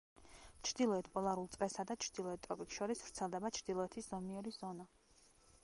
ჩრდილოეთ 0.67 1.09
პოლარულ 1.17 1.49
წრესა 1.55 1.85
და 1.91 1.97
ჩრდილოეთ 2.05 2.43
ტროპიკს 2.47 2.79
შორის 2.81 3.03
ვრცელდება 3.05 3.53
ჩრდილოეთის 3.59 4.09
ზომიერი 4.11 4.55
ზონა. 4.59 4.89